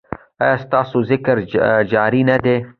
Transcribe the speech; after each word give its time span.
ایا 0.43 0.55
ستاسو 0.65 0.97
ذکر 1.09 1.35
جاری 1.91 2.21
نه 2.29 2.37
دی؟ 2.43 2.55